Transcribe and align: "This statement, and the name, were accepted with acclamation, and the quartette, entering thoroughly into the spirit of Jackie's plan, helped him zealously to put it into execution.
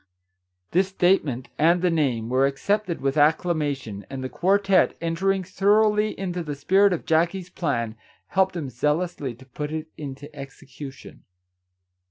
"This 0.71 0.87
statement, 0.87 1.49
and 1.59 1.83
the 1.83 1.91
name, 1.91 2.27
were 2.27 2.47
accepted 2.47 3.01
with 3.01 3.17
acclamation, 3.17 4.03
and 4.09 4.23
the 4.23 4.29
quartette, 4.29 4.97
entering 4.99 5.43
thoroughly 5.43 6.17
into 6.19 6.41
the 6.41 6.55
spirit 6.55 6.91
of 6.91 7.05
Jackie's 7.05 7.51
plan, 7.51 7.93
helped 8.29 8.55
him 8.55 8.71
zealously 8.71 9.35
to 9.35 9.45
put 9.45 9.71
it 9.71 9.89
into 9.97 10.35
execution. 10.35 11.23